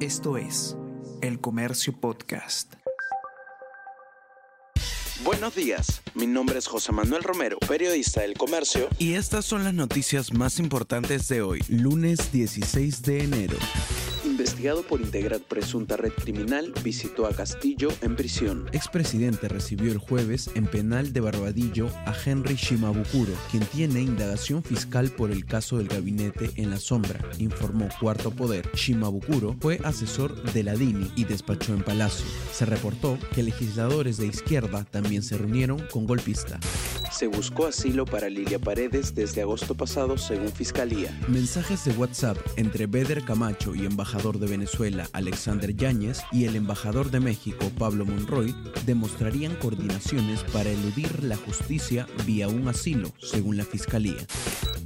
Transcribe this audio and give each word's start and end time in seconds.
Esto 0.00 0.36
es 0.36 0.76
El 1.22 1.40
Comercio 1.40 1.98
Podcast. 1.98 2.74
Buenos 5.24 5.54
días, 5.54 6.02
mi 6.14 6.26
nombre 6.26 6.58
es 6.58 6.66
José 6.66 6.92
Manuel 6.92 7.22
Romero, 7.22 7.56
periodista 7.66 8.20
del 8.20 8.34
Comercio. 8.34 8.90
Y 8.98 9.14
estas 9.14 9.46
son 9.46 9.64
las 9.64 9.72
noticias 9.72 10.34
más 10.34 10.58
importantes 10.58 11.28
de 11.28 11.40
hoy, 11.40 11.62
lunes 11.70 12.30
16 12.30 13.02
de 13.04 13.24
enero 13.24 13.56
por 14.74 15.00
integrar 15.00 15.40
presunta 15.40 15.96
red 15.96 16.12
criminal, 16.12 16.72
visitó 16.82 17.26
a 17.26 17.30
Castillo 17.30 17.88
en 18.02 18.16
prisión. 18.16 18.66
Expresidente 18.72 19.46
recibió 19.46 19.92
el 19.92 19.98
jueves 19.98 20.50
en 20.56 20.66
penal 20.66 21.12
de 21.12 21.20
Barbadillo 21.20 21.88
a 22.04 22.12
Henry 22.24 22.56
Shimabukuro, 22.56 23.32
quien 23.52 23.64
tiene 23.66 24.00
indagación 24.00 24.64
fiscal 24.64 25.10
por 25.10 25.30
el 25.30 25.46
caso 25.46 25.78
del 25.78 25.86
gabinete 25.86 26.50
en 26.56 26.70
la 26.70 26.78
sombra, 26.78 27.20
informó 27.38 27.88
Cuarto 28.00 28.32
Poder. 28.32 28.68
Shimabukuro 28.74 29.54
fue 29.60 29.78
asesor 29.84 30.34
de 30.52 30.64
la 30.64 30.74
DINI 30.74 31.12
y 31.14 31.24
despachó 31.24 31.72
en 31.72 31.84
Palacio. 31.84 32.26
Se 32.52 32.66
reportó 32.66 33.18
que 33.36 33.44
legisladores 33.44 34.16
de 34.16 34.26
izquierda 34.26 34.84
también 34.90 35.22
se 35.22 35.38
reunieron 35.38 35.78
con 35.92 36.06
golpista. 36.06 36.58
Se 37.16 37.28
buscó 37.28 37.66
asilo 37.66 38.04
para 38.04 38.28
Lilia 38.28 38.58
Paredes 38.58 39.14
desde 39.14 39.40
agosto 39.40 39.74
pasado, 39.74 40.18
según 40.18 40.52
Fiscalía. 40.52 41.18
Mensajes 41.28 41.86
de 41.86 41.92
WhatsApp 41.92 42.36
entre 42.56 42.86
Beder 42.86 43.24
Camacho 43.24 43.74
y 43.74 43.86
embajador 43.86 44.38
de 44.38 44.46
Venezuela, 44.46 45.08
Alexander 45.14 45.74
Yáñez, 45.74 46.20
y 46.30 46.44
el 46.44 46.56
embajador 46.56 47.10
de 47.10 47.20
México, 47.20 47.72
Pablo 47.78 48.04
Monroy, 48.04 48.54
demostrarían 48.84 49.56
coordinaciones 49.56 50.42
para 50.52 50.68
eludir 50.68 51.24
la 51.24 51.38
justicia 51.38 52.06
vía 52.26 52.48
un 52.48 52.68
asilo, 52.68 53.10
según 53.18 53.56
la 53.56 53.64
Fiscalía. 53.64 54.26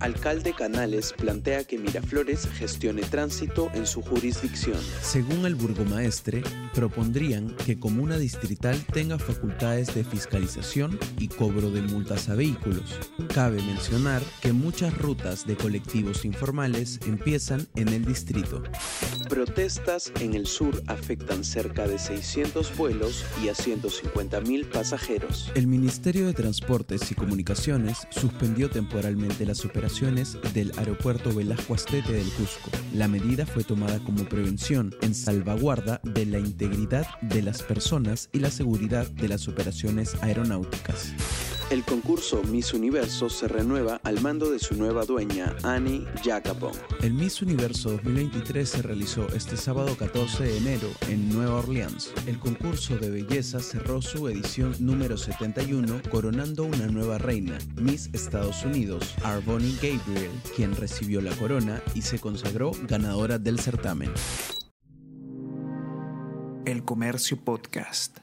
Alcalde 0.00 0.52
Canales 0.52 1.14
plantea 1.16 1.64
que 1.64 1.78
Miraflores 1.78 2.46
gestione 2.46 3.02
tránsito 3.02 3.70
en 3.74 3.86
su 3.86 4.02
jurisdicción. 4.02 4.78
Según 5.02 5.46
el 5.46 5.54
burgomaestre, 5.54 6.42
propondrían 6.74 7.56
que 7.64 7.80
Comuna 7.80 8.18
Distrital 8.18 8.78
tenga 8.92 9.18
facultades 9.18 9.94
de 9.94 10.04
fiscalización 10.04 11.00
y 11.18 11.28
cobro 11.28 11.70
de 11.70 11.82
multas 11.82 12.17
a 12.26 12.34
vehículos. 12.34 12.98
Cabe 13.32 13.62
mencionar 13.62 14.20
que 14.40 14.52
muchas 14.52 14.96
rutas 14.98 15.46
de 15.46 15.56
colectivos 15.56 16.24
informales 16.24 16.98
empiezan 17.06 17.68
en 17.76 17.88
el 17.88 18.04
distrito. 18.04 18.62
Protestas 19.28 20.10
en 20.20 20.34
el 20.34 20.46
sur 20.46 20.82
afectan 20.88 21.44
cerca 21.44 21.86
de 21.86 21.98
600 21.98 22.76
vuelos 22.76 23.24
y 23.44 23.48
a 23.48 23.52
150.000 23.52 24.68
pasajeros. 24.68 25.52
El 25.54 25.68
Ministerio 25.68 26.26
de 26.26 26.32
Transportes 26.32 27.12
y 27.12 27.14
Comunicaciones 27.14 28.08
suspendió 28.10 28.68
temporalmente 28.68 29.46
las 29.46 29.64
operaciones 29.64 30.36
del 30.54 30.72
aeropuerto 30.78 31.32
Velasco 31.32 31.74
Astete 31.74 32.12
del 32.12 32.28
Cusco. 32.30 32.70
La 32.94 33.06
medida 33.06 33.46
fue 33.46 33.62
tomada 33.62 34.00
como 34.00 34.24
prevención 34.24 34.94
en 35.02 35.14
salvaguarda 35.14 36.00
de 36.02 36.26
la 36.26 36.38
integridad 36.38 37.06
de 37.20 37.42
las 37.42 37.62
personas 37.62 38.30
y 38.32 38.40
la 38.40 38.50
seguridad 38.50 39.06
de 39.08 39.28
las 39.28 39.46
operaciones 39.46 40.16
aeronáuticas. 40.22 41.12
El 41.70 41.84
concurso 41.84 42.42
Miss 42.44 42.72
Universo 42.72 43.28
se 43.28 43.46
renueva 43.46 44.00
al 44.02 44.22
mando 44.22 44.50
de 44.50 44.58
su 44.58 44.74
nueva 44.74 45.04
dueña, 45.04 45.54
Annie 45.62 46.06
Jacapon. 46.24 46.72
El 47.02 47.12
Miss 47.12 47.42
Universo 47.42 47.90
2023 47.90 48.66
se 48.66 48.80
realizó 48.80 49.28
este 49.34 49.58
sábado 49.58 49.94
14 49.94 50.44
de 50.44 50.56
enero 50.56 50.88
en 51.10 51.28
Nueva 51.28 51.56
Orleans. 51.56 52.10
El 52.26 52.38
concurso 52.38 52.96
de 52.96 53.10
belleza 53.10 53.60
cerró 53.60 54.00
su 54.00 54.30
edición 54.30 54.74
número 54.78 55.18
71 55.18 56.00
coronando 56.10 56.64
una 56.64 56.86
nueva 56.86 57.18
reina, 57.18 57.58
Miss 57.76 58.08
Estados 58.14 58.64
Unidos, 58.64 59.14
Arboni 59.22 59.74
Gabriel, 59.74 60.30
quien 60.56 60.74
recibió 60.74 61.20
la 61.20 61.36
corona 61.36 61.82
y 61.94 62.00
se 62.00 62.18
consagró 62.18 62.70
ganadora 62.88 63.38
del 63.38 63.60
certamen. 63.60 64.10
El 66.64 66.82
Comercio 66.82 67.36
Podcast. 67.44 68.20